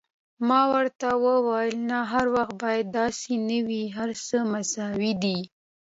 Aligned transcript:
ما 0.47 0.61
ورته 0.73 1.07
وویل: 1.25 1.75
نه، 1.89 1.99
هر 2.11 2.25
وخت 2.35 2.53
بیا 2.63 2.89
داسې 2.97 3.33
نه 3.47 3.59
وي، 3.67 3.83
هر 3.97 4.09
څه 4.27 4.37
مساوي 4.53 5.13
دي. 5.23 5.39